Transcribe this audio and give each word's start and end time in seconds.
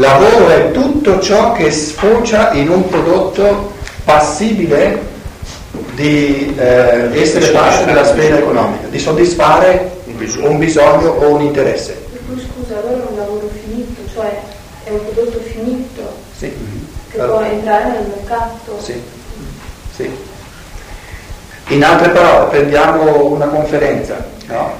Lavoro 0.00 0.48
è 0.48 0.70
tutto 0.70 1.20
ciò 1.20 1.52
che 1.52 1.70
sfocia 1.70 2.52
in 2.52 2.70
un 2.70 2.88
prodotto 2.88 3.72
passibile 4.02 4.98
di 5.94 6.54
eh, 6.56 7.20
essere 7.20 7.50
parte 7.50 7.84
della 7.84 8.04
sfera 8.04 8.38
economica, 8.38 8.86
di 8.88 8.98
soddisfare 8.98 9.98
un 10.06 10.56
bisogno 10.56 11.10
o 11.10 11.34
un 11.34 11.42
interesse. 11.42 12.02
Scusa, 12.34 12.78
allora 12.78 13.02
è 13.02 13.10
un 13.10 13.16
lavoro 13.16 13.50
finito, 13.62 14.00
cioè 14.14 14.40
è 14.84 14.90
un 14.90 15.00
prodotto 15.04 15.38
finito 15.40 16.14
sì. 16.34 16.50
che 17.10 17.20
allora. 17.20 17.38
può 17.38 17.46
entrare 17.50 17.90
nel 17.90 18.06
mercato. 18.16 18.78
Sì. 18.80 19.02
sì. 19.94 20.10
In 21.74 21.84
altre 21.84 22.08
parole, 22.08 22.48
prendiamo 22.48 23.26
una 23.26 23.48
conferenza, 23.48 24.16
no? 24.46 24.72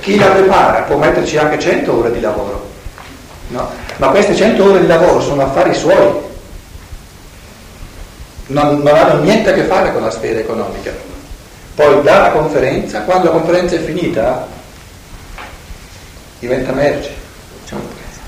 chi 0.00 0.16
la 0.16 0.26
prepara 0.26 0.82
può 0.82 0.96
metterci 0.98 1.36
anche 1.36 1.58
100 1.58 1.98
ore 1.98 2.12
di 2.12 2.20
lavoro, 2.20 2.67
no? 3.48 3.70
ma 3.96 4.08
queste 4.08 4.34
100 4.34 4.64
ore 4.64 4.80
di 4.80 4.86
lavoro 4.86 5.20
sono 5.20 5.42
affari 5.42 5.74
suoi, 5.74 6.26
non, 8.48 8.78
non 8.78 8.94
hanno 8.94 9.22
niente 9.22 9.50
a 9.50 9.52
che 9.52 9.64
fare 9.64 9.92
con 9.92 10.02
la 10.02 10.10
sfera 10.10 10.38
economica. 10.38 10.92
Poi 11.74 12.02
dalla 12.02 12.30
conferenza, 12.30 13.02
quando 13.02 13.26
la 13.26 13.32
conferenza 13.32 13.76
è 13.76 13.80
finita, 13.80 14.46
diventa 16.38 16.72
merce. 16.72 17.26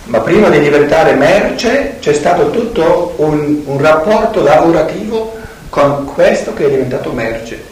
Ma 0.05 0.21
prima 0.21 0.49
di 0.49 0.61
diventare 0.61 1.15
merce 1.15 1.97
c'è 2.01 2.13
stato 2.13 2.51
tutto 2.51 3.15
un, 3.17 3.63
un 3.65 3.81
rapporto 3.81 4.43
lavorativo 4.43 5.39
con 5.69 6.05
questo 6.05 6.53
che 6.53 6.67
è 6.67 6.71
diventato 6.71 7.13
merce. 7.13 7.63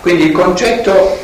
Quindi 0.00 0.24
il 0.24 0.32
concetto 0.32 1.18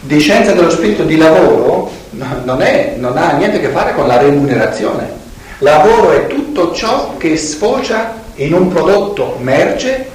di 0.00 0.18
scienza 0.18 0.52
dello 0.52 0.70
spirito 0.70 1.04
di 1.04 1.16
lavoro 1.16 1.90
non, 2.10 2.60
è, 2.62 2.94
non 2.96 3.16
ha 3.16 3.32
niente 3.32 3.58
a 3.58 3.60
che 3.60 3.68
fare 3.68 3.94
con 3.94 4.06
la 4.06 4.18
remunerazione. 4.18 5.18
Lavoro 5.58 6.12
è 6.12 6.26
tutto 6.26 6.72
ciò 6.72 7.16
che 7.16 7.36
sfocia 7.36 8.14
in 8.36 8.54
un 8.54 8.68
prodotto 8.68 9.36
merce 9.40 10.08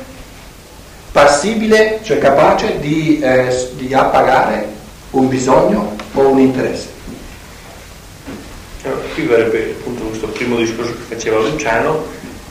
passibile, 1.11 1.99
cioè 2.03 2.17
capace 2.17 2.79
di, 2.79 3.19
eh, 3.19 3.69
di 3.73 3.93
appagare 3.93 4.67
un 5.11 5.29
bisogno 5.29 5.95
o 6.13 6.27
un 6.27 6.39
interesse. 6.39 6.87
Allora, 8.83 9.01
qui 9.13 9.23
verrebbe 9.23 9.75
appunto 9.79 10.03
questo 10.03 10.27
primo 10.27 10.57
discorso 10.57 10.93
che 10.93 11.15
faceva 11.15 11.39
Luciano, 11.39 12.03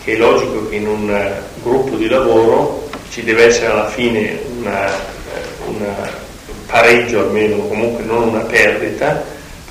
che 0.02 0.14
è 0.14 0.16
logico 0.16 0.68
che 0.68 0.76
in 0.76 0.86
un 0.86 1.10
eh, 1.10 1.42
gruppo 1.62 1.96
di 1.96 2.08
lavoro 2.08 2.88
ci 3.10 3.22
deve 3.22 3.44
essere 3.44 3.66
alla 3.66 3.88
fine 3.88 4.40
una, 4.58 4.88
eh, 4.88 6.22
pareggio 6.66 7.20
almeno, 7.20 7.56
comunque 7.68 8.02
non 8.04 8.28
una 8.28 8.40
perdita, 8.40 9.24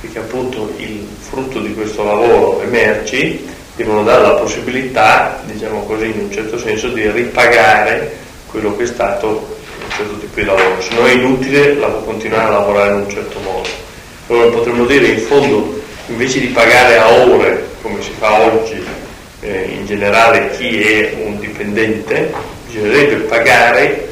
perché 0.03 0.19
appunto 0.19 0.73
il 0.79 1.07
frutto 1.17 1.61
di 1.61 1.73
questo 1.73 2.03
lavoro, 2.03 2.59
le 2.59 2.65
merci, 2.65 3.47
devono 3.73 4.03
dare 4.03 4.21
la 4.21 4.33
possibilità, 4.33 5.41
diciamo 5.45 5.85
così, 5.85 6.07
in 6.07 6.19
un 6.25 6.31
certo 6.31 6.57
senso, 6.57 6.89
di 6.89 7.09
ripagare 7.09 8.13
quello 8.47 8.75
che 8.75 8.83
è 8.83 8.85
stato 8.85 9.27
un 9.29 9.91
certo 9.95 10.17
tipo 10.17 10.41
di 10.41 10.43
lavoro, 10.43 10.81
se 10.81 10.93
no 10.93 11.05
è 11.05 11.11
inutile 11.11 11.77
continuare 12.03 12.47
a 12.47 12.49
lavorare 12.49 12.89
in 12.95 12.99
un 12.99 13.09
certo 13.09 13.39
modo. 13.39 13.69
Allora 14.27 14.49
potremmo 14.49 14.85
dire 14.85 15.07
in 15.07 15.19
fondo, 15.19 15.81
invece 16.07 16.41
di 16.41 16.47
pagare 16.47 16.97
a 16.97 17.09
ore, 17.09 17.69
come 17.81 18.01
si 18.01 18.11
fa 18.19 18.41
oggi 18.41 18.83
eh, 19.39 19.69
in 19.73 19.85
generale 19.85 20.49
chi 20.57 20.81
è 20.81 21.13
un 21.23 21.39
dipendente, 21.39 22.33
bisognerebbe 22.67 23.15
pagare 23.23 24.09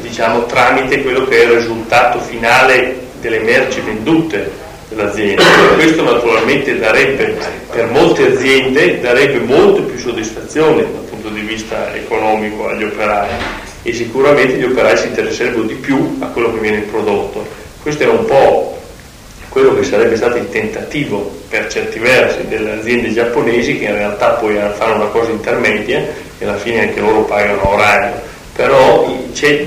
diciamo, 0.00 0.46
tramite 0.46 1.00
quello 1.00 1.24
che 1.26 1.42
è 1.42 1.44
il 1.44 1.58
risultato 1.58 2.18
finale 2.18 3.06
delle 3.20 3.38
merci 3.38 3.80
vendute 3.80 4.66
dell'azienda. 4.88 5.42
Questo 5.74 6.02
naturalmente 6.02 6.78
darebbe, 6.78 7.36
per 7.70 7.86
molte 7.86 8.26
aziende, 8.26 9.00
darebbe 9.00 9.38
molto 9.38 9.82
più 9.82 9.98
soddisfazione 9.98 10.82
dal 10.82 11.04
punto 11.08 11.28
di 11.28 11.40
vista 11.40 11.94
economico 11.94 12.68
agli 12.68 12.84
operai 12.84 13.28
e 13.82 13.92
sicuramente 13.92 14.54
gli 14.54 14.64
operai 14.64 14.96
si 14.96 15.06
interesserebbero 15.08 15.62
di 15.62 15.74
più 15.74 16.16
a 16.20 16.26
quello 16.26 16.52
che 16.52 16.60
viene 16.60 16.80
prodotto. 16.80 17.46
Questo 17.82 18.02
è 18.02 18.08
un 18.08 18.24
po' 18.24 18.76
quello 19.48 19.74
che 19.74 19.82
sarebbe 19.82 20.16
stato 20.16 20.36
il 20.36 20.48
tentativo 20.50 21.36
per 21.48 21.68
certi 21.68 21.98
versi 21.98 22.46
delle 22.48 22.72
aziende 22.72 23.12
giapponesi 23.12 23.78
che 23.78 23.86
in 23.86 23.94
realtà 23.94 24.30
poi 24.32 24.58
fanno 24.76 24.96
una 24.96 25.06
cosa 25.06 25.30
intermedia 25.30 26.06
e 26.38 26.44
alla 26.44 26.58
fine 26.58 26.82
anche 26.82 27.00
loro 27.00 27.22
pagano 27.22 27.72
orario 27.72 28.36
però 28.58 29.06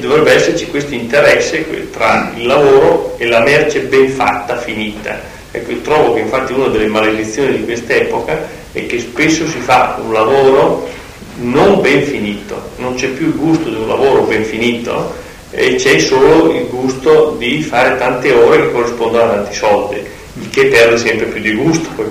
dovrebbe 0.02 0.34
esserci 0.34 0.68
questo 0.68 0.94
interesse 0.94 1.90
tra 1.92 2.34
il 2.36 2.46
lavoro 2.46 3.16
e 3.18 3.26
la 3.26 3.40
merce 3.40 3.84
ben 3.84 4.10
fatta, 4.10 4.58
finita. 4.58 5.18
Ecco, 5.50 5.72
trovo 5.80 6.14
che 6.14 6.20
infatti 6.20 6.52
una 6.52 6.68
delle 6.68 6.88
maledizioni 6.88 7.56
di 7.56 7.64
quest'epoca 7.64 8.50
è 8.74 8.86
che 8.88 9.00
spesso 9.00 9.48
si 9.48 9.60
fa 9.60 9.98
un 10.04 10.12
lavoro 10.12 10.90
non 11.36 11.80
ben 11.80 12.04
finito, 12.04 12.72
non 12.80 12.96
c'è 12.96 13.08
più 13.08 13.28
il 13.28 13.36
gusto 13.38 13.70
di 13.70 13.76
un 13.76 13.88
lavoro 13.88 14.24
ben 14.24 14.44
finito 14.44 15.14
e 15.52 15.76
c'è 15.76 15.98
solo 15.98 16.52
il 16.52 16.68
gusto 16.68 17.38
di 17.40 17.62
fare 17.62 17.98
tante 17.98 18.34
ore 18.34 18.58
che 18.58 18.72
corrispondono 18.74 19.24
a 19.24 19.36
tanti 19.36 19.56
soldi, 19.56 20.04
il 20.34 20.50
che 20.50 20.66
perde 20.66 20.98
sempre 20.98 21.28
più 21.28 21.40
di 21.40 21.54
gusto. 21.54 21.88
Poi 21.96 22.08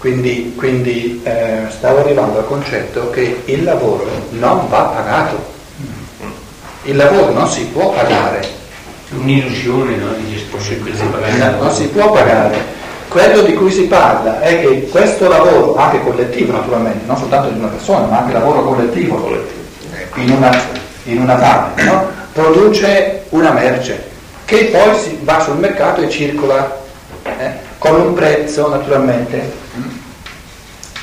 quindi, 0.00 0.54
quindi 0.56 1.20
eh, 1.24 1.66
stavo 1.68 1.98
arrivando 1.98 2.38
al 2.38 2.46
concetto 2.46 3.10
che 3.10 3.42
il 3.44 3.64
lavoro 3.64 4.08
non 4.30 4.66
va 4.70 4.84
pagato. 4.84 5.36
Il 6.84 6.96
lavoro 6.96 7.32
non 7.32 7.46
si 7.46 7.66
può 7.66 7.90
pagare. 7.92 8.40
È 8.40 9.14
un'illusione, 9.14 9.96
no? 9.96 10.14
Di 10.14 10.42
pagare. 11.10 11.56
Non 11.58 11.70
si 11.70 11.88
può 11.88 12.10
pagare. 12.12 12.78
Quello 13.08 13.42
di 13.42 13.52
cui 13.52 13.70
si 13.70 13.82
parla 13.82 14.40
è 14.40 14.62
che 14.62 14.88
questo 14.90 15.28
lavoro, 15.28 15.76
anche 15.76 16.00
collettivo 16.00 16.52
naturalmente, 16.52 17.04
non 17.04 17.18
soltanto 17.18 17.50
di 17.50 17.58
una 17.58 17.68
persona, 17.68 18.06
ma 18.06 18.20
anche 18.20 18.32
lavoro 18.32 18.64
collettivo, 18.64 19.36
in 20.14 20.30
una, 20.30 20.50
in 21.04 21.20
una 21.20 21.36
fabbrica, 21.36 21.92
no? 21.92 22.08
produce 22.32 23.24
una 23.30 23.50
merce 23.50 24.08
che 24.46 24.70
poi 24.72 24.98
si 24.98 25.18
va 25.24 25.40
sul 25.40 25.58
mercato 25.58 26.00
e 26.00 26.08
circola. 26.08 26.78
Eh? 27.22 27.68
con 27.80 27.98
un 27.98 28.12
prezzo 28.12 28.68
naturalmente 28.68 29.50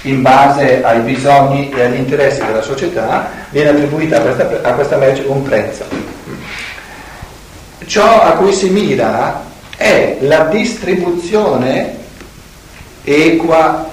in 0.04 0.22
base 0.22 0.84
ai 0.84 1.00
bisogni 1.00 1.70
e 1.72 1.84
agli 1.84 1.98
interessi 1.98 2.46
della 2.46 2.62
società 2.62 3.30
viene 3.50 3.70
attribuito 3.70 4.16
a 4.16 4.20
questa, 4.20 4.60
a 4.62 4.74
questa 4.74 4.98
merce 4.98 5.24
un 5.26 5.44
prezzo. 5.44 5.86
Ciò 7.86 8.22
a 8.22 8.32
cui 8.32 8.54
si 8.54 8.70
mira 8.70 9.44
è 9.76 10.18
la 10.22 10.46
distribuzione 10.46 11.96
equa, 13.04 13.90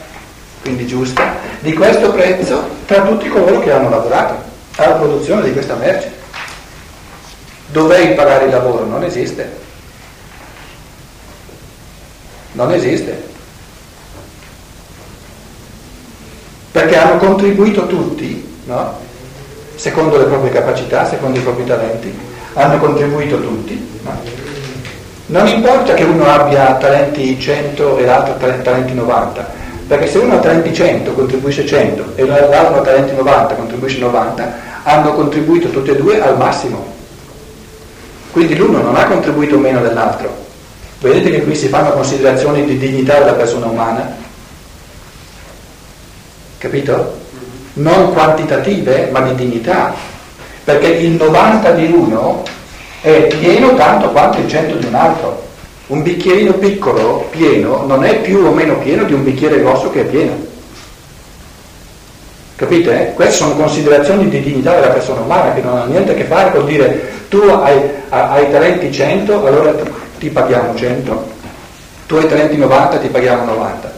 quindi 0.62 0.86
giusta, 0.86 1.36
di 1.60 1.72
questo 1.72 2.10
prezzo 2.10 2.68
tra 2.86 3.02
tutti 3.02 3.28
coloro 3.28 3.60
che 3.60 3.70
hanno 3.70 3.88
lavorato 3.88 4.42
alla 4.76 4.94
produzione 4.94 5.42
di 5.42 5.52
questa 5.52 5.74
merce. 5.76 6.12
Dov'è 7.68 7.98
imparare 8.00 8.44
il 8.44 8.50
lavoro? 8.50 8.84
Non 8.84 9.04
esiste. 9.04 9.62
Non 12.52 12.72
esiste. 12.72 13.32
Perché 16.74 16.98
hanno 16.98 17.18
contribuito 17.18 17.86
tutti, 17.86 18.44
no? 18.64 18.98
secondo 19.76 20.18
le 20.18 20.24
proprie 20.24 20.50
capacità, 20.50 21.06
secondo 21.06 21.38
i 21.38 21.42
propri 21.42 21.64
talenti, 21.64 22.12
hanno 22.54 22.78
contribuito 22.78 23.40
tutti. 23.40 23.98
No? 24.02 24.10
Non 25.26 25.46
importa 25.46 25.94
che 25.94 26.02
uno 26.02 26.26
abbia 26.26 26.74
talenti 26.74 27.38
100 27.38 27.98
e 27.98 28.04
l'altro 28.04 28.34
talenti 28.60 28.92
90, 28.92 29.48
perché 29.86 30.08
se 30.08 30.18
uno 30.18 30.34
ha 30.34 30.38
talenti 30.38 30.74
100 30.74 31.12
contribuisce 31.12 31.64
100 31.64 32.14
e 32.16 32.26
l'altro 32.26 32.80
ha 32.80 32.82
talenti 32.82 33.14
90 33.14 33.54
contribuisce 33.54 34.00
90, 34.00 34.54
hanno 34.82 35.12
contribuito 35.12 35.70
tutti 35.70 35.90
e 35.90 35.96
due 35.96 36.20
al 36.20 36.36
massimo. 36.36 36.92
Quindi 38.32 38.56
l'uno 38.56 38.82
non 38.82 38.96
ha 38.96 39.04
contribuito 39.04 39.56
meno 39.58 39.80
dell'altro, 39.80 40.42
Vedete 41.04 41.30
che 41.30 41.42
qui 41.42 41.54
si 41.54 41.68
fanno 41.68 41.90
considerazioni 41.90 42.64
di 42.64 42.78
dignità 42.78 43.18
della 43.18 43.34
persona 43.34 43.66
umana? 43.66 44.23
Capito? 46.64 47.18
Non 47.74 48.14
quantitative, 48.14 49.10
ma 49.12 49.20
di 49.20 49.34
dignità. 49.34 49.94
Perché 50.64 50.86
il 50.86 51.10
90 51.10 51.72
di 51.72 51.92
uno 51.92 52.42
è 53.02 53.26
pieno 53.38 53.74
tanto 53.74 54.08
quanto 54.08 54.38
il 54.38 54.48
100 54.48 54.76
di 54.76 54.86
un 54.86 54.94
altro. 54.94 55.42
Un 55.88 56.02
bicchierino 56.02 56.54
piccolo, 56.54 57.28
pieno, 57.28 57.84
non 57.84 58.02
è 58.02 58.16
più 58.20 58.38
o 58.38 58.50
meno 58.50 58.78
pieno 58.78 59.04
di 59.04 59.12
un 59.12 59.22
bicchiere 59.22 59.60
grosso 59.60 59.90
che 59.90 60.00
è 60.00 60.04
pieno. 60.04 60.32
Capite? 62.56 63.12
Queste 63.14 63.34
sono 63.34 63.56
considerazioni 63.56 64.30
di 64.30 64.40
dignità 64.40 64.74
della 64.74 64.88
persona 64.88 65.20
umana 65.20 65.52
che 65.52 65.60
non 65.60 65.76
hanno 65.76 65.90
niente 65.90 66.12
a 66.12 66.14
che 66.14 66.24
fare 66.24 66.50
con 66.50 66.64
dire 66.64 67.10
tu 67.28 67.40
hai, 67.40 67.78
hai 68.08 68.50
talenti 68.50 68.90
100, 68.90 69.44
allora 69.44 69.74
ti 70.18 70.30
paghiamo 70.30 70.74
100, 70.74 71.28
tu 72.06 72.14
hai 72.14 72.26
talenti 72.26 72.56
90, 72.56 72.96
ti 72.96 73.08
paghiamo 73.08 73.44
90. 73.44 73.92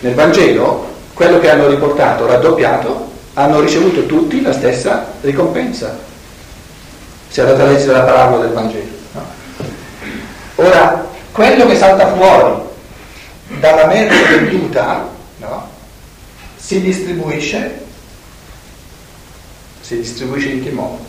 Nel 0.00 0.14
Vangelo, 0.14 0.87
quello 1.18 1.40
che 1.40 1.50
hanno 1.50 1.66
riportato 1.66 2.26
raddoppiato, 2.26 3.10
hanno 3.34 3.58
ricevuto 3.58 4.06
tutti 4.06 4.40
la 4.40 4.52
stessa 4.52 5.14
ricompensa. 5.22 5.98
Se 7.26 7.40
andate 7.40 7.60
a 7.60 7.64
leggere 7.64 7.90
la 7.90 8.02
parabola 8.02 8.44
del 8.44 8.52
Vangelo. 8.52 8.86
No? 9.14 9.24
Ora, 10.54 11.08
quello 11.32 11.66
che 11.66 11.76
salta 11.76 12.14
fuori 12.14 12.62
dalla 13.58 13.86
merce 13.86 14.38
venduta 14.38 15.08
no, 15.38 15.68
si 16.56 16.80
distribuisce, 16.80 17.84
si 19.80 19.96
distribuisce 19.96 20.50
in 20.50 20.62
che 20.62 20.70
modo? 20.70 21.04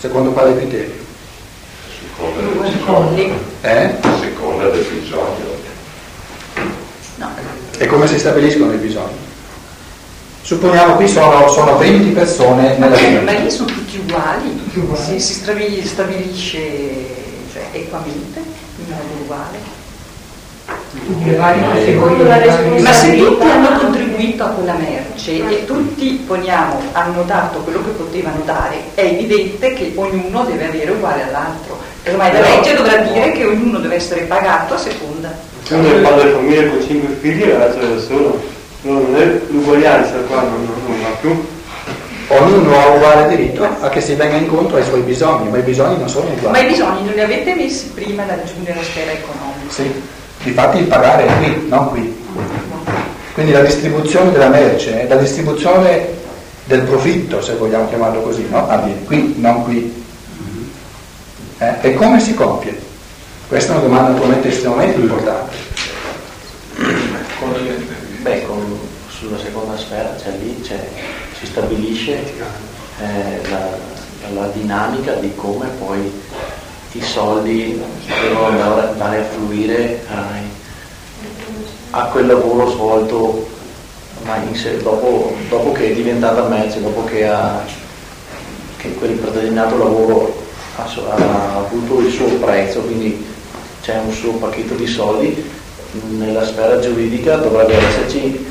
Secondo 0.00 0.32
quale 0.32 0.56
criterio? 0.56 1.06
Seconda, 2.00 3.36
Eh? 3.60 3.94
seconda 4.20 4.68
del 4.70 4.84
bisogno. 4.84 5.47
No, 7.18 7.28
E 7.78 7.86
come 7.86 8.06
si 8.06 8.18
stabiliscono 8.18 8.72
i 8.72 8.76
bisogni? 8.76 9.26
Supponiamo 10.42 10.94
qui 10.94 11.06
sono, 11.08 11.48
sono 11.48 11.76
20 11.76 12.10
persone 12.10 12.76
nella 12.78 12.88
ma 12.88 12.96
famiglia. 12.96 13.32
lì 13.40 13.50
sono 13.50 13.66
tutti 13.66 13.98
uguali, 13.98 14.70
Si, 15.04 15.20
si 15.20 15.34
stabi- 15.34 15.84
stabilisce 15.84 16.58
cioè, 17.52 17.66
equamente, 17.72 18.38
in 18.38 18.84
modo 18.88 19.22
uguale. 19.22 19.76
Categorie. 21.36 22.80
Ma 22.80 22.92
se 22.92 23.16
tutti 23.16 23.42
hanno 23.44 23.78
contribuito 23.78 24.44
a 24.44 24.48
quella 24.48 24.74
merce 24.74 25.48
e 25.48 25.64
tutti, 25.64 26.22
poniamo, 26.26 26.80
hanno 26.92 27.22
dato 27.24 27.58
quello 27.60 27.82
che 27.84 27.90
potevano 27.90 28.42
dare, 28.44 28.76
è 28.94 29.02
evidente 29.02 29.72
che 29.74 29.92
ognuno 29.96 30.44
deve 30.44 30.66
avere 30.68 30.90
uguale 30.90 31.24
all'altro. 31.24 31.78
Ormai 32.06 32.32
la 32.32 32.40
legge 32.40 32.74
dovrà 32.74 32.96
dire 32.98 33.32
che 33.32 33.44
ognuno 33.44 33.78
deve 33.78 33.96
essere 33.96 34.22
pagato 34.22 34.74
a 34.74 34.78
seconda. 34.78 35.47
Uno 35.70 35.90
è 35.90 35.94
il 35.96 36.00
padre 36.00 36.24
di 36.24 36.32
famiglia 36.32 36.68
con 36.68 36.82
cinque 36.82 37.14
figli 37.20 37.42
e 37.42 37.58
l'altro 37.58 37.80
è 37.80 37.94
da 37.94 38.00
solo. 38.00 38.42
No, 38.82 38.92
non 38.92 39.16
è 39.16 39.40
l'uguaglianza 39.48 40.14
qua, 40.26 40.40
non, 40.42 40.64
non, 40.64 40.74
non 40.86 41.02
va 41.02 41.08
più. 41.20 41.46
Ognuno 42.28 42.78
ha 42.78 42.88
uguale 42.88 43.28
diritto 43.36 43.66
a 43.80 43.88
che 43.88 44.00
si 44.00 44.14
venga 44.14 44.36
incontro 44.36 44.76
ai 44.76 44.84
suoi 44.84 45.00
bisogni, 45.00 45.48
ma 45.50 45.58
i 45.58 45.62
bisogni 45.62 45.98
non 45.98 46.08
sono 46.08 46.26
Ma 46.26 46.32
i 46.32 46.36
uguali. 46.36 46.66
bisogni 46.68 47.04
non 47.04 47.14
li 47.14 47.20
avete 47.20 47.54
messi 47.54 47.88
prima 47.88 48.24
da 48.24 48.36
raggiungere 48.36 48.76
la 48.76 48.82
sfera 48.82 49.10
economica. 49.12 49.70
Sì, 49.72 50.02
difatti 50.42 50.78
il 50.78 50.84
pagare 50.84 51.26
è 51.26 51.36
qui, 51.38 51.68
non 51.68 51.88
qui. 51.88 52.16
Quindi 53.34 53.52
la 53.52 53.62
distribuzione 53.62 54.32
della 54.32 54.48
merce, 54.48 55.06
la 55.08 55.16
distribuzione 55.16 56.06
del 56.64 56.80
profitto, 56.82 57.40
se 57.40 57.54
vogliamo 57.54 57.88
chiamarlo 57.88 58.20
così, 58.20 58.46
no? 58.48 58.68
avviene 58.68 59.04
qui, 59.04 59.34
non 59.38 59.64
qui. 59.64 60.04
Eh? 61.58 61.74
E 61.80 61.94
come 61.94 62.20
si 62.20 62.34
compie? 62.34 62.86
Questa 63.48 63.72
è 63.72 63.76
una 63.76 63.86
domanda 63.86 64.10
naturalmente 64.10 64.48
estremamente 64.48 65.00
importante. 65.00 65.56
Beh, 68.20 68.44
con- 68.46 68.78
sulla 69.08 69.38
seconda 69.38 69.76
sfera, 69.76 70.14
cioè 70.22 70.32
lì 70.40 70.60
c'è- 70.60 70.88
si 71.38 71.46
stabilisce 71.46 72.12
eh, 73.00 73.48
la, 73.48 73.68
la 74.34 74.46
dinamica 74.48 75.14
di 75.14 75.34
come 75.34 75.66
poi 75.84 76.12
i 76.92 77.00
soldi 77.02 77.80
devono 78.22 78.46
andare, 78.48 78.88
andare 78.90 79.18
a 79.20 79.24
fluire 79.24 80.04
ai- 80.08 80.50
a 81.90 82.04
quel 82.06 82.26
lavoro 82.26 82.70
svolto 82.70 83.48
sé- 84.52 84.82
dopo, 84.82 85.34
dopo 85.48 85.72
che 85.72 85.90
è 85.90 85.94
diventata 85.94 86.42
merce, 86.48 86.82
dopo 86.82 87.04
che, 87.04 87.26
ha, 87.26 87.62
che 88.76 88.92
quel 88.94 89.14
determinato 89.16 89.78
lavoro 89.78 90.44
ha, 90.76 90.82
ha 90.84 91.56
avuto 91.56 92.00
il 92.00 92.12
suo 92.12 92.26
prezzo, 92.34 92.80
quindi 92.80 93.24
c'è 93.88 93.98
un 94.04 94.12
suo 94.12 94.32
pacchetto 94.32 94.74
di 94.74 94.86
soldi, 94.86 95.50
nella 96.10 96.44
sfera 96.44 96.78
giuridica 96.78 97.36
dovrebbe 97.36 97.74
esserci, 97.74 98.46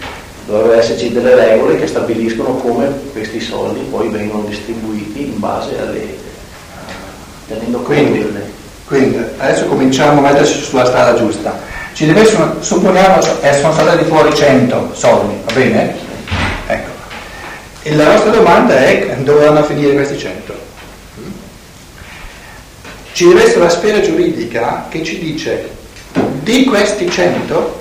dovrebbe 0.47 0.79
esserci 0.79 1.11
delle 1.11 1.35
regole 1.35 1.77
che 1.77 1.85
stabiliscono 1.85 2.55
come 2.55 2.91
questi 3.11 3.39
soldi 3.39 3.81
poi 3.81 4.09
vengono 4.09 4.45
distribuiti 4.47 5.25
in 5.25 5.39
base 5.39 5.77
alle 5.79 6.17
tenendo 7.47 7.77
conto 7.77 7.93
Quindi, 7.93 8.19
delle 8.23 8.51
quindi 8.85 9.23
adesso 9.37 9.65
cominciamo 9.67 10.25
a 10.25 10.31
metterci 10.31 10.59
sulla 10.63 10.85
strada 10.85 11.13
giusta. 11.13 11.59
Ci 11.93 12.07
deve 12.07 12.21
essere, 12.21 12.53
supponiamo 12.59 13.19
che 13.39 13.53
sono 13.53 13.73
stati 13.73 14.05
fuori 14.05 14.33
100 14.33 14.89
soldi, 14.93 15.35
va 15.45 15.53
bene? 15.53 15.95
Ecco. 16.65 16.89
E 17.83 17.95
la 17.95 18.11
nostra 18.11 18.31
domanda 18.31 18.75
è 18.75 19.17
dove 19.19 19.45
vanno 19.45 19.59
a 19.59 19.63
finire 19.63 19.93
questi 19.93 20.17
100? 20.17 20.56
Ci 23.17 23.27
deve 23.27 23.45
essere 23.45 23.61
la 23.61 23.69
sfera 23.69 23.99
giuridica 23.99 24.85
che 24.89 25.03
ci 25.03 25.17
dice 25.17 25.67
di 26.43 26.65
questi 26.65 27.09
100 27.09 27.79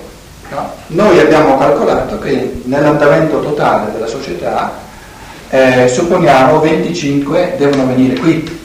no, 0.49 0.73
noi 0.87 1.19
abbiamo 1.19 1.59
calcolato 1.59 2.17
che 2.17 2.61
nell'andamento 2.63 3.39
totale 3.41 3.91
della 3.91 4.07
società 4.07 4.73
eh, 5.51 5.87
supponiamo 5.87 6.59
25 6.59 7.53
devono 7.55 7.85
venire 7.85 8.19
qui 8.19 8.57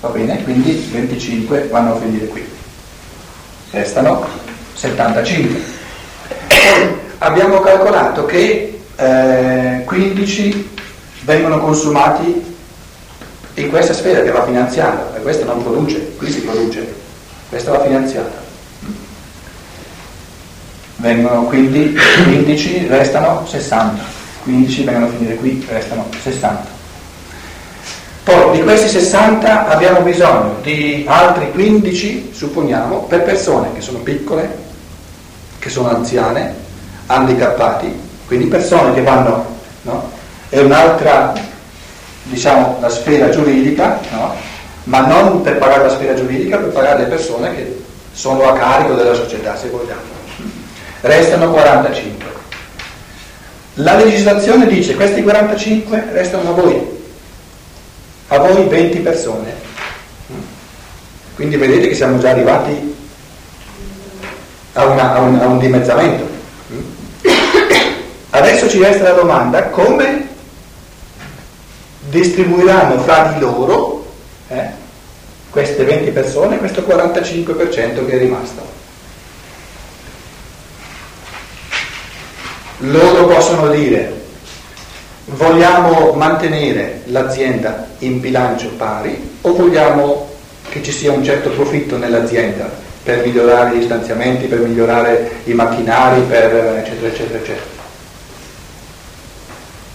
Va 0.00 0.08
bene? 0.08 0.42
Quindi 0.44 0.88
25 0.92 1.68
vanno 1.70 1.96
a 1.96 1.98
finire 1.98 2.26
qui. 2.28 2.42
Restano 3.72 4.26
75. 4.72 5.60
Abbiamo 7.18 7.60
calcolato 7.60 8.24
che 8.24 8.80
eh, 8.96 9.82
15 9.84 10.70
vengono 11.24 11.58
consumati 11.58 12.55
in 13.56 13.68
questa 13.68 13.92
sfera 13.92 14.22
che 14.22 14.30
va 14.30 14.44
finanziata, 14.44 15.16
e 15.16 15.20
questa 15.20 15.44
non 15.44 15.62
produce, 15.62 16.14
qui 16.16 16.30
si 16.30 16.40
produce, 16.40 16.94
questa 17.48 17.72
va 17.72 17.80
finanziata. 17.80 18.44
Vengono 20.96 21.44
quindi 21.44 21.94
15, 22.24 22.86
restano 22.86 23.46
60. 23.46 24.02
15 24.44 24.84
vengono 24.84 25.06
a 25.06 25.10
finire 25.10 25.34
qui, 25.34 25.66
restano 25.68 26.06
60. 26.22 26.74
Poi 28.24 28.56
di 28.56 28.62
questi 28.62 28.88
60 28.88 29.68
abbiamo 29.68 30.00
bisogno 30.00 30.56
di 30.62 31.04
altri 31.06 31.50
15, 31.52 32.30
supponiamo, 32.32 33.04
per 33.04 33.22
persone 33.22 33.72
che 33.72 33.80
sono 33.80 33.98
piccole, 33.98 34.56
che 35.58 35.68
sono 35.68 35.90
anziane, 35.90 36.54
handicappati, 37.06 38.00
quindi 38.26 38.46
persone 38.46 38.94
che 38.94 39.02
vanno, 39.02 39.46
no? 39.82 40.10
È 40.48 40.58
un'altra, 40.58 41.32
diciamo, 42.28 42.78
la 42.80 42.88
sfera 42.88 43.28
giuridica, 43.30 44.00
no? 44.12 44.34
Ma 44.84 45.00
non 45.06 45.42
per 45.42 45.58
pagare 45.58 45.84
la 45.84 45.90
sfera 45.90 46.14
giuridica, 46.14 46.58
per 46.58 46.68
pagare 46.68 47.00
le 47.00 47.06
persone 47.06 47.54
che 47.54 47.82
sono 48.12 48.48
a 48.48 48.52
carico 48.54 48.94
della 48.94 49.14
società, 49.14 49.56
se 49.56 49.68
vogliamo. 49.68 50.00
Restano 51.00 51.50
45. 51.50 52.24
La 53.74 53.96
legislazione 53.96 54.66
dice 54.66 54.94
questi 54.94 55.22
45 55.22 56.08
restano 56.12 56.50
a 56.50 56.52
voi, 56.52 56.80
a 58.28 58.38
voi 58.38 58.64
20 58.68 58.98
persone. 59.00 59.52
Quindi 61.34 61.56
vedete 61.56 61.88
che 61.88 61.94
siamo 61.94 62.18
già 62.18 62.30
arrivati 62.30 62.94
a, 64.72 64.84
una- 64.86 65.14
a 65.14 65.18
un, 65.20 65.38
a 65.38 65.46
un 65.46 65.58
dimezzamento. 65.58 66.26
Adesso 68.30 68.68
ci 68.68 68.78
resta 68.82 69.04
la 69.04 69.12
domanda 69.12 69.64
come 69.64 70.25
distribuiranno 72.16 72.98
fra 73.00 73.32
di 73.34 73.40
loro 73.40 74.06
eh, 74.48 74.84
queste 75.50 75.84
20 75.84 76.10
persone 76.10 76.58
questo 76.58 76.82
45% 76.82 78.06
che 78.06 78.12
è 78.12 78.18
rimasto. 78.18 78.74
Loro 82.78 83.26
possono 83.26 83.68
dire 83.68 84.24
vogliamo 85.26 86.12
mantenere 86.12 87.02
l'azienda 87.06 87.88
in 87.98 88.20
bilancio 88.20 88.68
pari 88.76 89.38
o 89.40 89.54
vogliamo 89.54 90.28
che 90.68 90.82
ci 90.82 90.92
sia 90.92 91.12
un 91.12 91.24
certo 91.24 91.50
profitto 91.50 91.96
nell'azienda 91.96 92.70
per 93.02 93.24
migliorare 93.24 93.76
gli 93.76 93.82
stanziamenti, 93.82 94.46
per 94.46 94.58
migliorare 94.58 95.30
i 95.44 95.52
macchinari, 95.52 96.22
per 96.22 96.54
eccetera 96.78 97.08
eccetera 97.08 97.38
eccetera. 97.38 97.74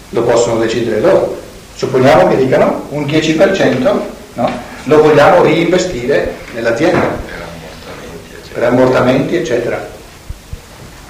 Lo 0.09 0.23
possono 0.23 0.59
decidere 0.59 1.01
loro. 1.01 1.39
Supponiamo 1.81 2.27
che 2.27 2.35
dicano 2.35 2.85
un 2.89 3.05
10% 3.05 3.99
no? 4.35 4.51
lo 4.83 5.01
vogliamo 5.01 5.41
reinvestire 5.41 6.35
nell'azienda 6.53 6.99
Per 6.99 7.41
ammortamenti, 7.41 8.35
eccetera. 8.35 8.53
per 8.53 8.63
ammortamenti 8.63 9.35
eccetera, 9.35 9.89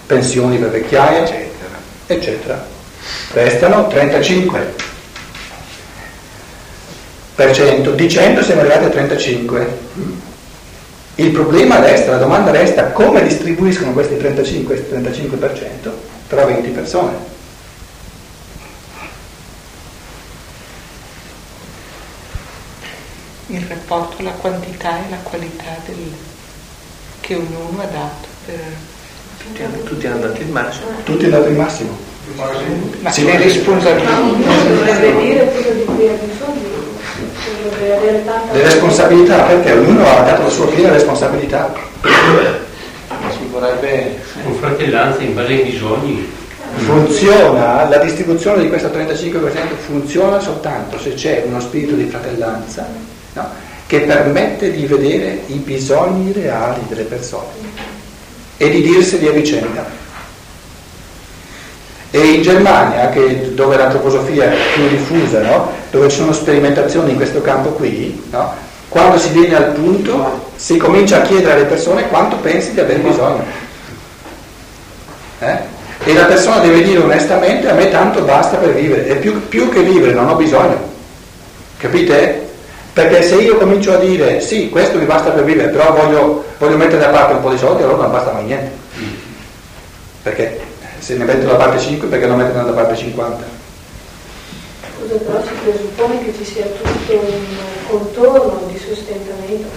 pensioni 0.05 0.57
per 0.59 0.69
vecchiaia 0.69 1.23
Eccetera. 1.23 1.77
eccetera. 2.07 2.65
Restano 3.33 3.87
35 3.87 4.73
per 7.35 7.53
cento, 7.53 7.91
di 7.91 8.09
100 8.09 8.41
siamo 8.41 8.61
arrivati 8.61 8.85
a 8.85 8.89
35. 8.91 9.77
Il 11.15 11.31
problema 11.31 11.81
resta, 11.81 12.11
la 12.11 12.17
domanda 12.17 12.51
resta 12.51 12.91
come 12.91 13.21
distribuiscono 13.23 13.91
questi 13.91 14.15
35, 14.15 14.73
questo 14.73 14.95
35% 14.95 15.89
tra 16.29 16.45
20 16.45 16.69
persone. 16.69 17.31
Il 23.51 23.65
rapporto 23.91 24.21
alla 24.21 24.31
quantità 24.31 24.89
e 25.05 25.10
la 25.10 25.17
qualità 25.21 25.75
del- 25.86 26.13
che 27.19 27.36
ognuno 27.36 27.81
ha 27.81 27.86
dato. 27.86 28.29
per- 28.45 28.55
Tutti, 29.38 29.63
hanno- 29.63 29.83
tutti 29.83 30.07
hanno 30.07 30.19
dato 30.19 30.41
il 30.41 30.48
massimo. 30.48 30.86
Tutti 31.03 31.29
dato 31.29 31.48
il 31.48 31.55
massimo. 31.55 31.98
Ma 32.36 32.45
le 32.51 32.91
ma- 33.01 33.12
responsabilità. 33.38 34.12
Dovrebbe 34.19 35.21
dire 35.21 35.45
quello 35.51 35.71
di 35.77 35.83
cui 35.86 36.07
ha 36.07 36.13
bisogno. 36.13 36.79
Le 38.53 38.62
responsabilità, 38.63 39.43
perché 39.43 39.71
ognuno 39.74 40.05
ha 40.07 40.21
dato 40.21 40.43
la 40.43 40.50
sua 40.50 40.67
piena 40.67 40.91
responsabilità. 40.91 41.74
Ci 42.01 43.48
vorrebbe 43.51 44.19
Con 44.43 44.53
fratellanza 44.55 45.21
in 45.21 45.33
base 45.36 45.51
ai 45.53 45.63
bisogni. 45.63 46.31
Funziona, 46.77 47.88
la 47.89 47.98
distribuzione 47.98 48.62
di 48.62 48.69
questo 48.69 48.89
35% 48.89 49.75
funziona 49.75 50.39
soltanto 50.39 50.98
se 51.00 51.13
c'è 51.15 51.43
uno 51.45 51.60
spirito 51.60 51.95
di 51.95 52.05
fratellanza 52.05 52.88
no? 53.33 53.50
Che 53.91 54.00
permette 54.00 54.71
di 54.71 54.86
vedere 54.86 55.41
i 55.48 55.55
bisogni 55.55 56.31
reali 56.31 56.79
delle 56.88 57.03
persone 57.03 57.50
e 58.55 58.69
di 58.69 58.81
dirseli 58.81 59.27
a 59.27 59.31
vicenda. 59.31 59.86
E 62.10 62.19
in 62.25 62.41
Germania, 62.41 63.10
che- 63.10 63.53
dove 63.53 63.75
l'antroposofia 63.75 64.50
è 64.50 64.55
più 64.75 64.88
diffusa, 64.88 65.41
no? 65.41 65.74
dove 65.89 66.07
ci 66.07 66.15
sono 66.15 66.31
sperimentazioni 66.31 67.10
in 67.10 67.17
questo 67.17 67.41
campo 67.41 67.71
qui, 67.71 68.29
no? 68.29 68.53
quando 68.88 69.17
si 69.17 69.27
viene 69.31 69.55
al 69.55 69.71
punto 69.71 70.51
si 70.55 70.77
comincia 70.77 71.17
a 71.17 71.21
chiedere 71.24 71.51
alle 71.51 71.65
persone 71.65 72.07
quanto 72.07 72.38
pensi 72.38 72.71
di 72.71 72.79
avere 72.79 73.00
bisogno. 73.00 73.43
Eh? 75.39 75.57
E 76.05 76.13
la 76.13 76.27
persona 76.27 76.60
deve 76.60 76.81
dire 76.81 77.00
onestamente 77.00 77.69
a 77.69 77.74
me 77.74 77.89
tanto 77.89 78.21
basta 78.21 78.55
per 78.55 78.74
vivere, 78.74 79.05
e 79.07 79.15
più, 79.15 79.50
più 79.50 79.67
che 79.67 79.81
vivere 79.81 80.13
non 80.13 80.29
ho 80.29 80.36
bisogno. 80.36 80.79
Capite? 81.75 82.50
Perché 82.93 83.24
se 83.24 83.36
io 83.36 83.57
comincio 83.57 83.93
a 83.93 83.98
dire 83.98 84.41
sì, 84.41 84.69
questo 84.69 84.98
mi 84.98 85.05
basta 85.05 85.29
per 85.31 85.45
vivere, 85.45 85.69
però 85.69 85.93
voglio, 85.93 86.43
voglio 86.57 86.75
mettere 86.75 87.00
da 87.00 87.07
parte 87.07 87.33
un 87.36 87.41
po' 87.41 87.50
di 87.50 87.57
soldi, 87.57 87.83
allora 87.83 88.01
non 88.01 88.12
basta 88.12 88.31
mai 88.31 88.43
niente. 88.43 88.71
Perché 90.24 90.60
se 91.00 91.15
ne 91.15 91.24
metto 91.24 91.48
da 91.48 91.55
parte 91.55 91.79
5, 91.79 92.07
perché 92.10 92.27
non 92.27 92.38
mettere 92.38 92.65
da 92.65 92.71
parte 92.71 92.95
50? 92.95 93.43
Scusa, 95.00 95.15
però 95.15 95.41
si 95.41 95.50
presuppone 95.63 96.24
che 96.25 96.33
ci 96.38 96.43
sia 96.43 96.65
tutto 96.65 97.13
un 97.13 97.45
contorno 97.88 98.62
di 98.67 98.77
sostentamento. 98.77 99.67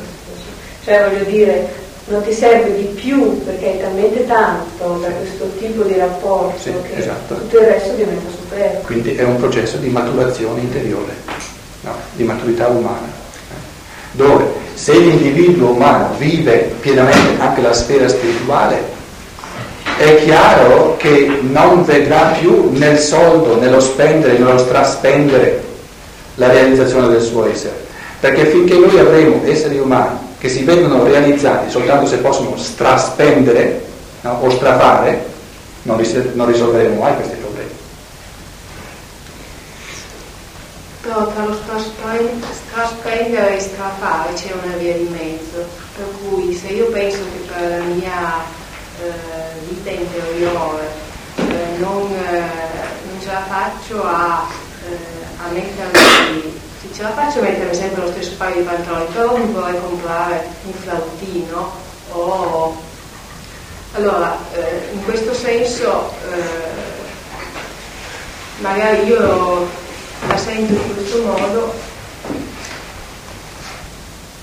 Cioè 0.85 1.09
voglio 1.09 1.25
dire, 1.25 1.68
non 2.06 2.23
ti 2.23 2.33
serve 2.33 2.76
di 2.76 2.85
più 2.85 3.42
perché 3.44 3.66
hai 3.66 3.80
talmente 3.80 4.26
tanto 4.26 4.85
per 5.00 5.16
questo 5.18 5.50
tipo 5.59 5.83
di 5.85 5.97
rapporto 5.97 6.59
Sì, 6.61 6.73
che 6.83 6.99
esatto. 6.99 7.37
tutto 7.37 7.61
il 7.61 7.66
resto 7.66 7.92
diventa 7.94 8.28
superfluo. 8.30 8.83
Quindi 8.83 9.14
è 9.14 9.23
un 9.23 9.37
processo 9.37 9.78
di 9.78 9.88
maturazione 9.88 10.61
interiore, 10.61 11.12
no? 11.85 11.93
di 12.14 12.25
maturità 12.25 12.69
umana, 12.69 13.09
dove 14.12 14.62
se 14.75 14.93
l'individuo 14.93 15.71
umano 15.71 16.14
vive 16.19 16.75
pienamente 16.81 17.41
anche 17.41 17.61
la 17.61 17.73
sfera 17.73 18.09
spirituale, 18.09 18.93
è 19.97 20.25
chiaro 20.25 20.97
che 20.97 21.38
non 21.43 21.85
vedrà 21.85 22.35
più 22.38 22.71
nel 22.73 22.99
soldo, 22.99 23.59
nello 23.61 23.81
spendere, 23.81 24.37
nello 24.37 24.59
straspendere 24.59 25.62
la 26.35 26.50
realizzazione 26.50 27.09
del 27.09 27.23
suo 27.23 27.47
essere. 27.47 27.83
Perché 28.19 28.47
finché 28.47 28.75
noi 28.75 28.99
avremo 28.99 29.43
esseri 29.45 29.79
umani 29.79 30.19
che 30.38 30.49
si 30.49 30.64
vedono 30.64 31.05
realizzati 31.05 31.71
soltanto 31.71 32.07
se 32.07 32.17
possono 32.17 32.57
straspendere 32.57 33.83
no, 34.23 34.38
o 34.43 34.50
strafare, 34.50 35.25
non, 35.83 36.03
non 36.33 36.47
risolveremo 36.47 37.00
mai 37.00 37.14
questi 37.14 37.37
problemi. 37.37 37.71
Però 41.04 41.26
tra 41.26 41.44
lo 41.44 41.54
straspe- 41.54 42.32
straspendere 42.50 43.58
e 43.58 43.61
strafare 43.61 44.32
c'è 44.32 44.52
una 44.52 44.75
via 44.76 44.94
di 44.94 45.06
mezzo, 45.11 45.68
per 45.94 46.06
cui 46.23 46.54
se 46.54 46.68
io 46.68 46.87
penso 46.87 47.18
che 47.18 47.52
per 47.52 47.78
la 47.78 47.84
mia 47.84 48.42
eh, 49.02 49.58
vita 49.68 49.90
interiore 49.90 50.88
eh, 51.37 51.76
non, 51.76 52.11
eh, 52.11 52.40
non 52.40 53.20
ce 53.20 53.26
la 53.26 53.42
faccio 53.46 54.02
a, 54.02 54.46
eh, 54.88 55.44
a 55.46 55.50
mettermi, 55.52 56.58
sì, 56.80 56.90
ce 56.94 57.02
la 57.02 57.12
faccio 57.12 57.40
a 57.40 57.42
mettermi 57.42 57.75
sempre 57.75 58.00
lo 58.00 58.11
stesso 58.11 58.37
paio 58.38 58.56
di 58.56 58.62
pantaloni, 58.62 59.12
però 59.12 59.37
mi 59.37 59.52
vorrei 59.52 59.80
comprare 59.80 60.46
un 60.64 60.73
flautino 60.73 61.73
o... 62.12 62.76
Allora, 63.92 64.38
eh, 64.54 64.88
in 64.92 65.04
questo 65.04 65.34
senso 65.34 66.14
eh, 66.32 67.02
magari 68.61 69.04
io 69.04 69.82
sento 70.44 70.72
in 70.74 70.94
questo 70.94 71.22
modo, 71.22 71.72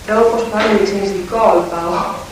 però 0.05 0.29
posso 0.31 0.45
fare 0.49 0.75
dei 0.77 0.87
sensi 0.87 1.11
di 1.13 1.25
colpa. 1.25 1.87
o 1.87 2.29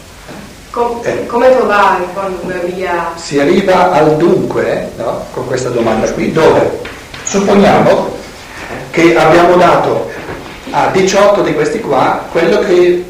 com- 0.71 0.99
Eh. 1.03 1.25
come 1.27 1.55
trovare 1.55 2.03
una 2.41 2.55
via? 2.65 3.11
Si 3.15 3.39
arriva 3.39 3.91
al 3.91 4.17
dunque 4.17 4.91
no, 4.97 5.25
con 5.31 5.45
questa 5.47 5.69
domanda 5.69 6.11
qui, 6.11 6.31
dove 6.31 6.79
supponiamo 7.23 8.17
che 8.91 9.15
abbiamo 9.15 9.55
dato 9.55 10.09
a 10.71 10.88
18 10.91 11.41
di 11.41 11.53
questi 11.53 11.79
qua 11.79 12.25
quello 12.31 12.59
che 12.59 13.03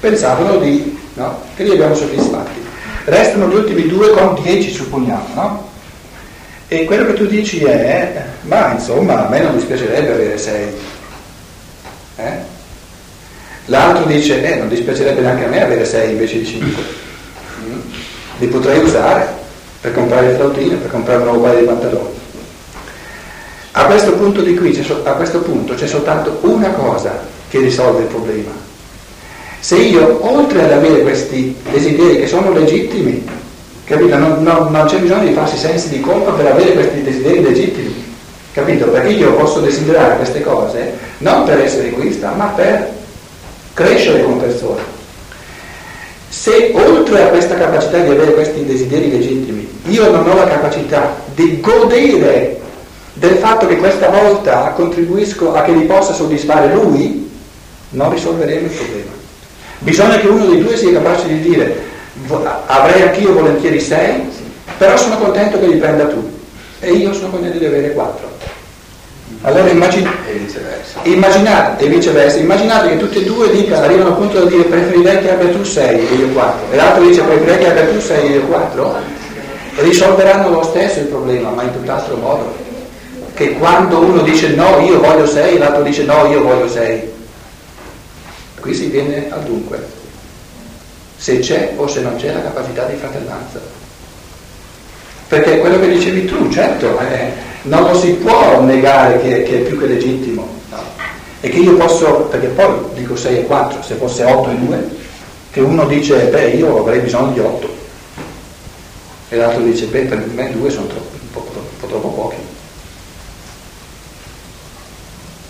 pensavano 0.00 0.56
di, 0.56 0.98
no, 1.14 1.40
che 1.56 1.64
li 1.64 1.72
abbiamo 1.72 1.94
soddisfatti. 1.94 2.58
Restano 3.04 3.48
gli 3.48 3.54
ultimi 3.54 3.86
due 3.86 4.10
con 4.10 4.34
10 4.42 4.70
supponiamo, 4.72 5.26
no? 5.34 5.68
E 6.72 6.84
quello 6.84 7.06
che 7.06 7.14
tu 7.14 7.26
dici 7.26 7.64
è, 7.64 8.26
ma 8.42 8.74
insomma 8.74 9.26
a 9.26 9.28
me 9.28 9.40
non 9.40 9.56
dispiacerebbe 9.56 10.12
avere 10.12 10.38
6. 10.38 10.66
Eh? 12.14 12.32
L'altro 13.64 14.04
dice, 14.04 14.40
eh, 14.40 14.54
non 14.54 14.68
dispiacerebbe 14.68 15.20
neanche 15.20 15.46
a 15.46 15.48
me 15.48 15.64
avere 15.64 15.84
6 15.84 16.12
invece 16.12 16.38
di 16.38 16.46
5. 16.46 16.82
Li 18.38 18.46
potrei 18.46 18.78
usare 18.84 19.26
per 19.80 19.92
comprare 19.92 20.28
il 20.28 20.36
flautino, 20.36 20.76
per 20.76 20.90
comprare 20.92 21.18
un 21.18 21.24
nuovo 21.24 21.40
paio 21.40 21.58
di 21.58 21.64
pantaloni. 21.64 22.14
A 23.72 23.84
questo 23.86 24.12
punto 24.12 24.40
di 24.40 24.54
qui, 24.54 24.86
a 25.02 25.12
questo 25.14 25.40
punto 25.40 25.74
c'è 25.74 25.88
soltanto 25.88 26.38
una 26.42 26.70
cosa 26.70 27.18
che 27.48 27.58
risolve 27.58 28.02
il 28.02 28.06
problema. 28.06 28.52
Se 29.58 29.76
io, 29.76 30.20
oltre 30.24 30.62
ad 30.62 30.70
avere 30.70 31.02
questi 31.02 31.56
desideri 31.68 32.20
che 32.20 32.28
sono 32.28 32.52
legittimi, 32.52 33.26
capito? 33.90 34.16
Non, 34.16 34.42
non- 34.42 34.70
non 34.70 34.86
c'è 34.86 34.98
bisogno 34.98 35.26
di 35.26 35.32
farsi 35.34 35.56
sensi 35.56 35.88
di 35.88 36.00
colpa 36.00 36.30
per 36.32 36.46
avere 36.46 36.72
questi 36.72 37.02
desideri 37.02 37.42
legittimi, 37.42 38.04
capito? 38.52 38.86
Perché 38.86 39.08
io 39.08 39.32
posso 39.34 39.60
desiderare 39.60 40.16
queste 40.16 40.40
cose 40.42 40.92
non 41.18 41.44
per 41.44 41.60
essere 41.60 41.88
egoista, 41.88 42.30
ma 42.30 42.46
per 42.46 42.88
crescere 43.74 44.22
come 44.22 44.42
persona. 44.42 44.80
Se 46.28 46.70
oltre 46.74 47.24
a 47.24 47.26
questa 47.26 47.56
capacità 47.56 47.98
di 47.98 48.10
avere 48.10 48.32
questi 48.34 48.64
desideri 48.64 49.10
legittimi, 49.10 49.68
io 49.88 50.10
non 50.10 50.28
ho 50.28 50.34
la 50.36 50.46
capacità 50.46 51.16
di 51.34 51.60
godere 51.60 52.58
del 53.14 53.34
fatto 53.38 53.66
che 53.66 53.76
questa 53.76 54.08
volta 54.08 54.72
contribuisco 54.76 55.52
a 55.52 55.62
che 55.62 55.72
li 55.72 55.84
possa 55.86 56.12
soddisfare 56.12 56.72
lui, 56.72 57.28
non 57.90 58.10
risolveremo 58.12 58.66
il 58.66 58.72
problema. 58.72 59.10
Bisogna 59.80 60.18
che 60.18 60.28
uno 60.28 60.46
dei 60.46 60.62
due 60.62 60.76
sia 60.76 60.92
capace 60.92 61.26
di 61.26 61.40
dire 61.40 61.64
"Vo- 61.66 61.78
avrei 62.66 63.02
anch'io 63.02 63.32
volentieri 63.32 63.80
sei, 63.80 64.28
però 64.78 64.96
sono 64.96 65.18
contento 65.18 65.58
che 65.58 65.66
li 65.66 65.76
prenda 65.76 66.06
tu 66.06 66.38
e 66.80 66.92
io 66.92 67.12
sono 67.12 67.30
contento 67.30 67.58
di 67.58 67.66
avere 67.66 67.92
quattro. 67.92 68.28
Allora 69.42 69.70
immagin- 69.70 70.10
E 70.28 70.32
viceversa. 70.34 70.98
immaginate, 71.04 71.84
e 71.84 71.88
viceversa, 71.88 72.38
immaginate 72.38 72.88
che 72.88 72.96
tutti 72.98 73.18
e 73.18 73.24
due 73.24 73.50
dicano, 73.50 73.84
arrivano 73.84 74.10
al 74.10 74.16
punto 74.16 74.44
di 74.44 74.48
dire 74.56 74.64
preferirei 74.64 75.20
che 75.20 75.30
abbia 75.30 75.48
tu 75.48 75.64
sei 75.64 76.06
e 76.08 76.14
io 76.14 76.28
quattro, 76.28 76.70
e 76.70 76.76
l'altro 76.76 77.04
dice 77.04 77.22
preferirei 77.22 77.58
che 77.58 77.70
abbia 77.70 77.86
tu 77.86 78.00
sei 78.00 78.26
e 78.26 78.36
io 78.36 78.42
quattro, 78.42 78.94
risolveranno 79.76 80.50
lo 80.50 80.62
stesso 80.62 80.98
il 80.98 81.06
problema, 81.06 81.50
ma 81.50 81.62
in 81.62 81.72
tutt'altro 81.72 82.16
modo. 82.16 82.54
Che 83.32 83.52
quando 83.54 84.00
uno 84.00 84.20
dice 84.20 84.48
no, 84.48 84.80
io 84.80 85.00
voglio 85.00 85.26
sei, 85.26 85.56
l'altro 85.56 85.82
dice 85.82 86.04
no, 86.04 86.26
io 86.26 86.42
voglio 86.42 86.68
sei. 86.68 87.10
Qui 88.60 88.74
si 88.74 88.86
viene 88.86 89.28
al 89.30 89.40
dunque. 89.40 89.98
Se 91.20 91.38
c'è 91.38 91.74
o 91.76 91.86
se 91.86 92.00
non 92.00 92.16
c'è 92.16 92.32
la 92.32 92.40
capacità 92.40 92.86
di 92.86 92.96
fratellanza. 92.96 93.60
Perché 95.28 95.58
quello 95.58 95.78
che 95.78 95.90
dicevi 95.90 96.24
tu, 96.24 96.48
certo, 96.50 96.98
eh, 96.98 97.30
non 97.64 97.82
lo 97.82 97.94
si 97.94 98.12
può 98.14 98.62
negare 98.62 99.20
che, 99.20 99.42
che 99.42 99.58
è 99.58 99.60
più 99.60 99.78
che 99.78 99.86
legittimo. 99.86 100.48
no? 100.70 100.78
E 101.42 101.50
che 101.50 101.58
io 101.58 101.76
posso, 101.76 102.22
perché 102.30 102.46
poi 102.46 102.74
dico 102.94 103.16
6 103.16 103.36
e 103.36 103.44
4, 103.44 103.82
se 103.82 103.96
fosse 103.96 104.24
8 104.24 104.50
e 104.50 104.54
2, 104.54 104.88
che 105.50 105.60
uno 105.60 105.84
dice, 105.84 106.16
beh, 106.24 106.52
io 106.52 106.78
avrei 106.78 107.00
bisogno 107.00 107.32
di 107.32 107.40
8. 107.40 107.68
E 109.28 109.36
l'altro 109.36 109.62
dice, 109.62 109.84
beh, 109.86 110.04
per 110.06 110.26
me 110.26 110.50
2 110.52 110.70
sono 110.70 110.86
troppo, 110.86 111.16
un 111.20 111.30
po', 111.30 111.46
un 111.54 111.78
po' 111.80 111.86
troppo 111.86 112.08
pochi. 112.08 112.36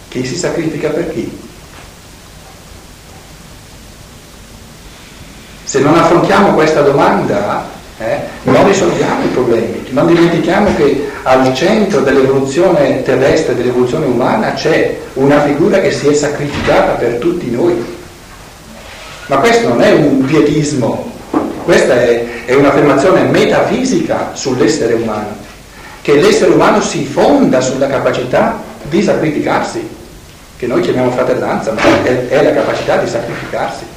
Chi 0.09 0.27
si 0.27 0.35
sacrifica 0.35 0.89
per 0.89 1.13
chi? 1.13 1.49
Se 5.71 5.79
non 5.79 5.97
affrontiamo 5.97 6.55
questa 6.55 6.81
domanda, 6.81 7.65
eh, 7.99 8.19
non 8.43 8.67
risolviamo 8.67 9.23
i 9.23 9.29
problemi. 9.29 9.87
Non 9.91 10.09
dimentichiamo 10.09 10.75
che 10.75 11.09
al 11.23 11.55
centro 11.55 12.01
dell'evoluzione 12.01 13.05
terrestre, 13.05 13.55
dell'evoluzione 13.55 14.07
umana, 14.07 14.53
c'è 14.55 14.99
una 15.13 15.43
figura 15.43 15.79
che 15.79 15.93
si 15.93 16.09
è 16.09 16.13
sacrificata 16.13 16.95
per 16.95 17.19
tutti 17.19 17.53
noi. 17.53 17.85
Ma 19.27 19.37
questo 19.37 19.69
non 19.69 19.81
è 19.81 19.93
un 19.93 20.25
pietismo, 20.25 21.09
questa 21.63 21.95
è, 21.95 22.47
è 22.47 22.55
un'affermazione 22.55 23.23
metafisica 23.23 24.31
sull'essere 24.33 24.95
umano, 24.95 25.37
che 26.03 26.17
l'essere 26.17 26.51
umano 26.51 26.81
si 26.81 27.05
fonda 27.05 27.61
sulla 27.61 27.87
capacità 27.87 28.61
di 28.89 29.01
sacrificarsi. 29.01 29.89
che 30.57 30.67
noi 30.67 30.81
chiamiamo 30.81 31.13
fratellanza, 31.13 31.71
ma 31.71 31.81
è, 32.03 32.27
è 32.27 32.43
la 32.43 32.53
capacità 32.55 32.97
di 32.97 33.09
sacrificarsi. 33.09 33.90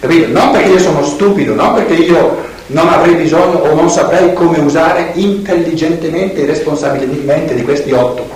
Capito? 0.00 0.28
Non 0.28 0.50
perché 0.50 0.70
io 0.70 0.78
sono 0.78 1.04
stupido, 1.04 1.54
non 1.54 1.74
perché 1.74 1.92
io 1.92 2.48
non 2.68 2.88
avrei 2.88 3.14
bisogno 3.16 3.58
o 3.58 3.74
non 3.74 3.90
saprei 3.90 4.32
come 4.32 4.58
usare 4.58 5.10
intelligentemente 5.14 6.42
e 6.42 6.46
responsabilmente 6.46 7.54
di 7.54 7.62
questi 7.62 7.92
otto, 7.92 8.26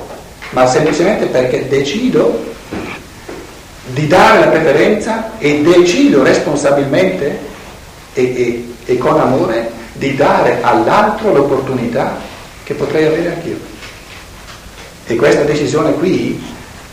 ma 0.50 0.66
semplicemente 0.66 1.26
perché 1.26 1.66
decido 1.68 2.52
di 3.86 4.06
dare 4.06 4.40
la 4.40 4.48
preferenza 4.48 5.32
e 5.38 5.62
decido 5.62 6.22
responsabilmente 6.22 7.38
e, 8.12 8.22
e, 8.22 8.74
e 8.84 8.98
con 8.98 9.18
amore 9.18 9.70
di 9.94 10.16
dare 10.16 10.58
all'altro 10.60 11.32
l'opportunità 11.32 12.18
che 12.64 12.74
potrei 12.74 13.06
avere 13.06 13.34
anch'io. 13.34 13.58
E 15.06 15.16
questa 15.16 15.42
decisione 15.42 15.94
qui 15.94 16.42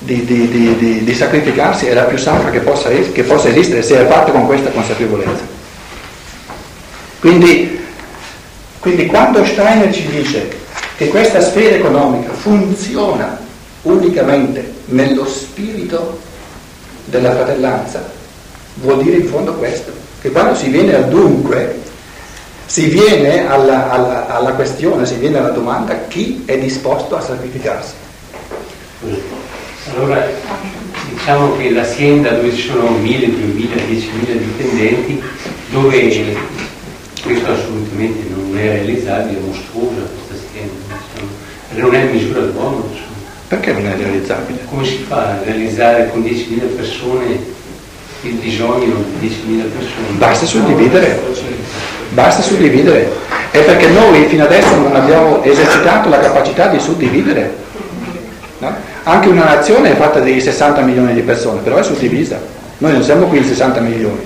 di, 0.04 0.26
di, 0.26 0.48
di, 0.50 1.04
di, 1.04 1.14
sacrificarsi 1.14 1.86
è 1.86 1.94
la 1.94 2.04
più 2.04 2.18
sacra 2.18 2.50
che 2.50 2.60
possa, 2.60 2.90
che 2.90 3.24
possa 3.24 3.50
esistere 3.50 3.84
se 3.84 4.00
è 4.00 4.08
fatta 4.08 4.32
con 4.32 4.48
questa 4.48 4.72
consapevolezza. 4.72 5.44
Quindi, 7.20 7.80
quindi 8.80 9.06
quando 9.06 9.46
Steiner 9.46 9.94
ci 9.94 10.08
dice 10.08 10.50
che 10.98 11.08
questa 11.10 11.40
sfera 11.40 11.76
economica 11.76 12.32
funziona 12.34 13.40
unicamente 13.84 14.74
nello 14.86 15.26
spirito 15.26 16.20
della 17.06 17.32
fratellanza, 17.32 18.04
vuol 18.76 19.04
dire 19.04 19.18
in 19.18 19.28
fondo 19.28 19.54
questo, 19.54 19.92
che 20.20 20.32
quando 20.32 20.56
si 20.56 20.70
viene 20.70 20.96
al 20.96 21.10
dunque, 21.10 21.80
si 22.66 22.86
viene 22.86 23.48
alla, 23.48 23.92
alla, 23.92 24.28
alla 24.28 24.54
questione, 24.54 25.06
si 25.06 25.16
viene 25.16 25.38
alla 25.38 25.50
domanda 25.50 26.06
chi 26.08 26.42
è 26.46 26.58
disposto 26.58 27.16
a 27.16 27.22
sacrificarsi. 27.22 27.94
Allora, 29.96 30.26
diciamo 31.10 31.58
che 31.58 31.70
l'azienda 31.72 32.32
dove 32.32 32.54
ci 32.54 32.70
sono 32.70 32.92
1000, 32.92 33.28
2000, 33.28 33.76
10.000 33.76 34.10
dipendenti, 34.38 35.22
dove 35.70 36.36
questo 37.22 37.52
assolutamente 37.52 38.28
non 38.34 38.58
è 38.58 38.68
realizzabile, 38.68 39.38
è 39.38 39.42
mostruosa 39.42 40.02
questa 40.28 40.48
azienda, 40.48 40.96
non 41.76 41.94
è 41.94 42.04
misura 42.06 42.42
d'uomo. 42.42 42.90
Perché 43.48 43.74
non 43.74 43.86
è 43.86 43.96
realizzabile? 43.98 44.60
Come 44.70 44.86
si 44.86 45.04
fa 45.06 45.32
a 45.32 45.44
realizzare 45.44 46.10
con 46.10 46.22
10.000 46.22 46.76
persone 46.76 47.60
il 48.22 48.34
bisogno 48.36 49.04
di 49.20 49.28
10.000 49.28 49.62
persone? 49.78 50.18
Basta 50.18 50.46
suddividere, 50.46 51.22
basta 52.12 52.42
suddividere. 52.42 53.12
È 53.52 53.60
perché 53.60 53.88
noi 53.90 54.26
fino 54.28 54.46
adesso 54.46 54.74
non 54.78 54.96
abbiamo 54.96 55.44
esercitato 55.44 56.08
la 56.08 56.20
capacità 56.20 56.68
di 56.68 56.80
suddividere. 56.80 57.56
No? 58.60 58.91
Anche 59.04 59.30
una 59.30 59.46
nazione 59.46 59.92
è 59.92 59.96
fatta 59.96 60.20
di 60.20 60.40
60 60.40 60.82
milioni 60.82 61.14
di 61.14 61.22
persone, 61.22 61.62
però 61.62 61.78
è 61.78 61.84
suddivisa. 61.84 62.40
Noi 62.78 62.92
non 62.94 63.04
siamo 63.04 63.26
qui 63.26 63.38
in 63.38 63.46
60 63.46 63.80
milioni, 63.80 64.22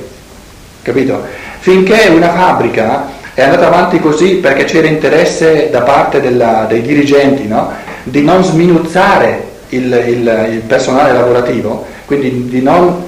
capito? 0.82 1.44
finché 1.66 2.12
una 2.14 2.32
fabbrica 2.32 3.08
è 3.34 3.42
andata 3.42 3.66
avanti 3.66 4.00
così 4.00 4.36
perché 4.36 4.66
c'era 4.66 4.86
interesse 4.86 5.70
da 5.72 5.82
parte 5.82 6.22
della, 6.22 6.68
dei 6.70 6.84
dirigenti 6.84 7.48
no? 7.48 7.72
di 8.04 8.22
non 8.22 8.44
sminuzzare 8.44 9.54
il, 9.70 9.86
il, 9.86 10.50
il 10.52 10.60
personale 10.60 11.12
lavorativo, 11.12 11.88
quindi 12.06 12.50
di 12.50 12.62
non 12.62 13.04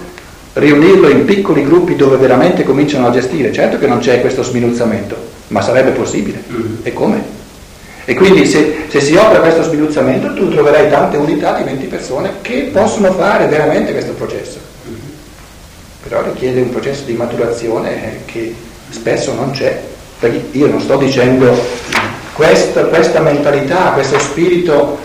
riunirlo 0.53 1.07
in 1.07 1.23
piccoli 1.25 1.63
gruppi 1.63 1.95
dove 1.95 2.17
veramente 2.17 2.63
cominciano 2.63 3.05
a 3.05 3.11
gestire. 3.11 3.53
Certo 3.53 3.77
che 3.77 3.85
non 3.85 3.99
c'è 3.99 4.21
questo 4.21 4.41
sminuzzamento, 4.41 5.15
ma 5.49 5.61
sarebbe 5.61 5.91
possibile. 5.91 6.41
Mm. 6.51 6.75
E 6.81 6.93
come? 6.93 7.36
E 8.09 8.15
quindi 8.15 8.45
se, 8.45 8.85
se, 8.87 9.01
si 9.01 9.15
opera 9.15 9.39
questo 9.39 9.63
sminuzzamento 9.63 10.33
tu 10.33 10.49
troverai 10.49 10.89
tante 10.89 11.17
unità 11.17 11.57
di 11.57 11.63
20 11.63 11.85
persone 11.87 12.33
che 12.41 12.69
possono 12.71 13.11
fare 13.11 13.47
veramente 13.47 13.91
questo 13.91 14.13
processo 14.13 14.67
però 16.07 16.23
richiede 16.23 16.61
un 16.61 16.69
processo 16.69 17.03
di 17.03 17.13
maturazione 17.13 18.21
che 18.25 18.55
spesso 18.89 19.33
non 19.33 19.51
c'è. 19.51 19.79
Perché 20.19 20.57
io 20.57 20.67
non 20.67 20.79
sto 20.79 20.97
dicendo 20.97 21.53
questa, 22.33 22.85
questa 22.85 23.19
mentalità, 23.19 23.91
questo 23.91 24.17
spirito 24.17 24.97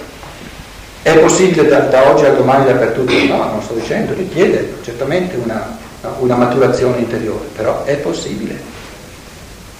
è 1.02 1.18
possibile 1.18 1.66
da, 1.68 1.80
da, 1.80 2.10
oggi 2.10 2.24
al 2.24 2.36
domani 2.36 2.64
dappertutto, 2.64 3.12
no, 3.26 3.50
non 3.50 3.62
sto 3.62 3.74
dicendo, 3.74 4.14
richiede 4.14 4.74
certamente 4.82 5.36
una, 5.36 5.76
una 6.20 6.36
maturazione 6.36 6.98
interiore, 6.98 7.46
però 7.54 7.84
è 7.84 7.96
possibile, 7.96 8.58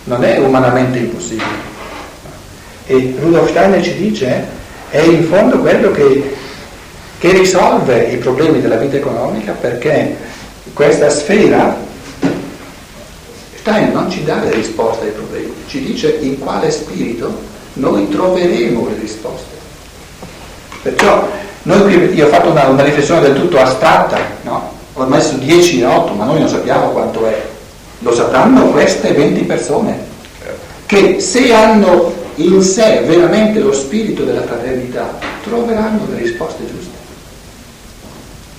non 0.04 0.24
è 0.24 0.38
umanamente 0.38 0.98
impossibile. 0.98 1.71
E 2.86 3.14
Rudolf 3.18 3.48
Steiner 3.50 3.82
ci 3.82 3.94
dice, 3.94 4.46
è 4.90 5.00
in 5.00 5.24
fondo 5.24 5.58
quello 5.58 5.90
che, 5.90 6.34
che 7.18 7.32
risolve 7.32 8.04
i 8.04 8.16
problemi 8.16 8.60
della 8.60 8.76
vita 8.76 8.96
economica 8.96 9.52
perché 9.52 10.16
questa 10.72 11.08
sfera, 11.10 11.76
Stein 13.56 13.92
non 13.92 14.10
ci 14.10 14.24
dà 14.24 14.42
le 14.42 14.52
risposte 14.52 15.06
ai 15.06 15.12
problemi, 15.12 15.52
ci 15.66 15.82
dice 15.84 16.18
in 16.20 16.38
quale 16.38 16.70
spirito 16.70 17.50
noi 17.74 18.08
troveremo 18.08 18.88
le 18.88 19.00
risposte. 19.00 19.56
Perciò 20.82 21.28
noi 21.62 22.14
io 22.14 22.26
ho 22.26 22.28
fatto 22.28 22.50
una, 22.50 22.66
una 22.66 22.82
riflessione 22.82 23.20
del 23.20 23.34
tutto 23.34 23.58
astratta, 23.58 24.18
no? 24.42 24.80
ho 24.94 25.04
messo 25.04 25.34
10 25.36 25.80
e 25.80 25.84
8, 25.86 26.12
ma 26.14 26.24
noi 26.24 26.40
non 26.40 26.48
sappiamo 26.48 26.90
quanto 26.90 27.26
è. 27.26 27.40
Lo 28.00 28.12
sapranno 28.12 28.66
queste 28.66 29.12
20 29.12 29.42
persone, 29.44 29.98
che 30.86 31.20
se 31.20 31.54
hanno 31.54 32.12
in 32.44 32.62
sé 32.62 33.02
veramente 33.06 33.60
lo 33.60 33.72
spirito 33.72 34.24
della 34.24 34.42
fraternità, 34.42 35.18
troveranno 35.42 36.06
le 36.10 36.18
risposte 36.18 36.66
giuste 36.66 36.92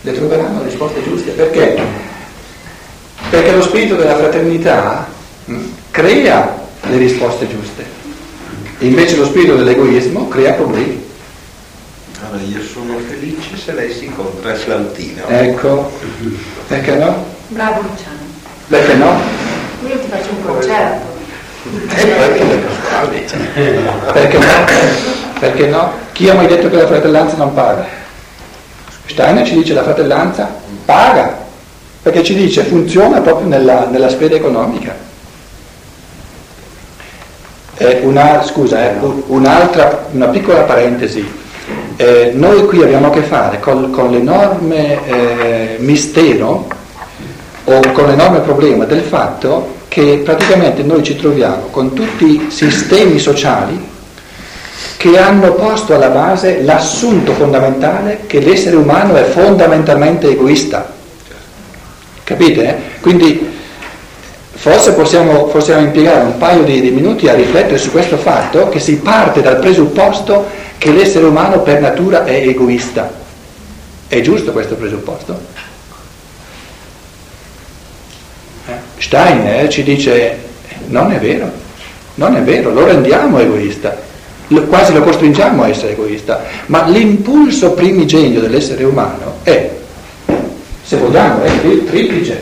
le 0.04 0.14
troveranno 0.14 0.60
le 0.60 0.66
risposte 0.66 1.02
giuste. 1.04 1.32
Perché? 1.32 1.82
Perché 3.30 3.52
lo 3.54 3.62
spirito 3.62 3.96
della 3.96 4.18
fraternità 4.18 5.08
mh, 5.46 5.54
mm, 5.54 5.66
crea 5.92 6.62
le 6.82 6.98
risposte 6.98 7.48
giuste. 7.48 7.86
Invece 8.80 9.16
lo 9.16 9.26
spirito 9.26 9.56
dell'egoismo 9.56 10.28
crea 10.28 10.54
problemi. 10.54 11.02
Allora 12.22 12.42
io 12.44 12.62
sono 12.62 12.98
felice 13.00 13.56
se 13.58 13.74
lei 13.74 13.94
si 13.94 14.06
il 14.06 14.56
flautino. 14.56 15.26
Ecco, 15.28 15.92
perché 16.68 16.96
no? 16.96 17.26
Bravo 17.48 17.82
Luciano. 17.82 18.20
Perché 18.68 18.94
no? 18.96 19.20
Io 19.88 20.00
ti 20.00 20.08
faccio 20.08 20.30
un 20.32 20.46
concerto. 20.46 21.13
E 21.96 22.06
poi 22.06 22.34
che 22.34 22.44
le 22.44 22.62
Perché 24.12 24.38
no? 24.38 24.46
Perché 25.40 25.68
no? 25.68 25.92
Chi 26.12 26.30
ha 26.30 26.36
mai 26.36 26.48
detto 26.48 26.70
che 26.70 26.76
la 26.76 26.88
fratellanza 26.88 27.36
non 27.38 27.54
paga? 27.54 27.86
Steiner 29.06 29.46
ci 29.46 29.56
dice 29.56 29.74
la 29.74 29.84
fratellanza 29.84 30.50
paga, 30.86 31.38
perché 32.02 32.24
ci 32.24 32.36
dice 32.36 32.64
funziona 32.64 33.22
proprio 33.22 33.48
nella, 33.48 33.88
nella 33.90 34.10
sfera 34.10 34.36
economica. 34.36 35.12
Una, 38.04 38.44
scusa, 38.44 38.92
eh, 38.92 38.96
un'altra, 39.28 40.06
una 40.12 40.28
piccola 40.28 40.62
parentesi. 40.62 41.42
Eh, 41.98 42.32
noi 42.34 42.66
qui 42.66 42.82
abbiamo 42.82 43.08
a 43.08 43.10
che 43.10 43.24
fare 43.24 43.60
con, 43.60 43.92
con 43.92 44.10
l'enorme 44.12 45.06
eh, 45.06 45.76
mistero 45.80 46.68
o 47.66 47.80
con 47.92 48.08
l'enorme 48.08 48.40
problema 48.40 48.86
del 48.86 49.02
fatto 49.02 49.73
che 49.94 50.22
praticamente 50.24 50.82
noi 50.82 51.04
ci 51.04 51.16
troviamo 51.16 51.68
con 51.68 51.94
tutti 51.94 52.26
i 52.26 52.46
sistemi 52.50 53.20
sociali 53.20 53.80
che 54.98 55.20
hanno 55.20 55.54
posto 55.54 55.94
alla 55.94 56.10
base 56.10 56.64
l'assunto 56.64 57.34
fondamentale 57.34 58.22
che 58.26 58.40
l'essere 58.40 58.76
umano 58.76 59.16
è 59.16 59.22
fondamentalmente 59.22 60.32
egoista. 60.32 60.92
Capite? 62.24 62.76
Quindi 63.02 63.48
forse 64.50 64.94
possiamo, 64.94 65.44
possiamo 65.44 65.82
impiegare 65.82 66.24
un 66.24 66.40
paio 66.40 66.64
di, 66.64 66.82
di 66.82 66.90
minuti 66.90 67.28
a 67.28 67.36
riflettere 67.36 67.78
su 67.78 67.92
questo 67.92 68.18
fatto 68.18 68.70
che 68.70 68.80
si 68.80 68.96
parte 68.96 69.44
dal 69.44 69.60
presupposto 69.60 70.48
che 70.80 70.92
l'essere 70.92 71.26
umano 71.26 71.62
per 71.62 71.80
natura 71.80 72.26
è 72.26 72.34
egoista. 72.34 73.14
È 74.08 74.20
giusto 74.22 74.54
questo 74.54 74.74
presupposto? 74.74 75.40
Eh? 78.66 78.93
Steiner 79.04 79.68
ci 79.68 79.84
dice 79.84 80.38
non 80.88 81.12
è 81.12 81.20
vero, 81.20 81.52
non 82.16 82.36
è 82.36 82.42
vero, 82.42 82.72
lo 82.72 82.86
rendiamo 82.86 83.40
egoista 83.40 84.12
quasi 84.68 84.94
lo 84.94 85.02
costringiamo 85.02 85.64
a 85.64 85.70
essere 85.70 85.94
egoista, 85.94 86.44
ma 86.68 86.88
l'impulso 86.88 87.72
primigenio 87.72 88.40
dell'essere 88.40 88.84
umano 88.84 89.38
è, 89.44 89.72
se 90.84 90.98
vogliamo, 90.98 91.44
è 91.44 91.84
triplice, 91.86 92.42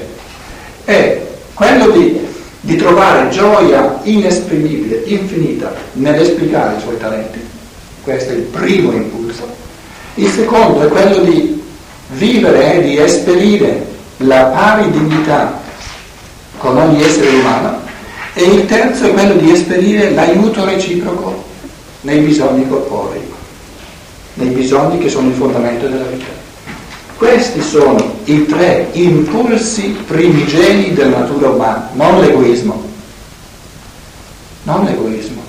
è 0.84 1.22
quello 1.54 1.90
di, 1.92 2.20
di 2.62 2.76
trovare 2.76 3.30
gioia 3.30 4.00
inesprimibile, 4.04 5.04
infinita, 5.06 5.74
nell'esplicare 5.94 6.78
i 6.78 6.82
suoi 6.82 6.98
talenti, 6.98 7.40
questo 8.04 8.32
è 8.32 8.36
il 8.36 8.42
primo 8.42 8.92
impulso. 8.92 9.48
Il 10.16 10.30
secondo 10.30 10.84
è 10.84 10.88
quello 10.88 11.20
di 11.20 11.62
vivere 12.10 12.76
e 12.76 12.82
di 12.82 12.98
esperire 12.98 13.88
la 14.18 14.46
pari 14.46 14.92
dignità 14.92 15.61
con 16.62 16.78
ogni 16.78 17.04
essere 17.04 17.30
umano 17.30 17.80
e 18.34 18.44
il 18.44 18.66
terzo 18.68 19.06
è 19.06 19.14
quello 19.14 19.34
di 19.34 19.52
esperire 19.52 20.12
l'aiuto 20.12 20.64
reciproco 20.64 21.44
nei 22.02 22.20
bisogni 22.20 22.68
corporei, 22.68 23.22
nei 24.36 24.50
bisogni 24.50 25.00
che 25.00 25.10
sono 25.10 25.28
il 25.28 25.34
fondamento 25.34 25.88
della 25.88 26.06
vita. 26.06 26.40
Questi 27.18 27.62
sono 27.62 28.16
i 28.26 28.46
tre 28.46 28.90
impulsi 28.94 29.98
primigeni 30.08 30.94
della 30.94 31.20
natura 31.20 31.50
umana, 31.50 31.90
non 31.94 32.20
l'egoismo. 32.20 32.90
Non 34.64 34.86
l'egoismo. 34.86 35.41